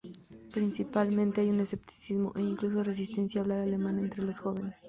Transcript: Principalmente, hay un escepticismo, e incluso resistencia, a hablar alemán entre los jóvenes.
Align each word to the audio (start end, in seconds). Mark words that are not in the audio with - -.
Principalmente, 0.51 1.41
hay 1.41 1.51
un 1.51 1.59
escepticismo, 1.59 2.33
e 2.35 2.41
incluso 2.41 2.83
resistencia, 2.83 3.39
a 3.39 3.43
hablar 3.43 3.59
alemán 3.59 3.99
entre 3.99 4.23
los 4.23 4.39
jóvenes. 4.39 4.79